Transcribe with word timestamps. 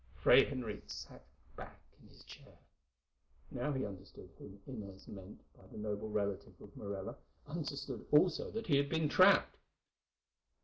Fray 0.15 0.45
Henriques 0.45 0.93
sank 1.07 1.21
back 1.55 1.79
in 2.01 2.07
his 2.07 2.23
chair. 2.23 2.57
Now 3.51 3.71
he 3.71 3.85
understood 3.85 4.31
whom 4.39 4.59
Inez 4.65 5.07
meant 5.07 5.39
by 5.55 5.67
the 5.67 5.77
noble 5.77 6.09
relative 6.09 6.59
of 6.59 6.75
Morella, 6.75 7.15
understood 7.45 8.03
also 8.09 8.49
that 8.49 8.65
he 8.65 8.77
had 8.77 8.89
been 8.89 9.07
trapped. 9.09 9.57